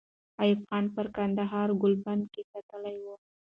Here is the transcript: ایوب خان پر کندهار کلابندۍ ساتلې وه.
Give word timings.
ایوب 0.41 0.59
خان 0.69 0.83
پر 0.95 1.05
کندهار 1.15 1.69
کلابندۍ 1.81 2.41
ساتلې 2.51 2.95
وه. 3.05 3.15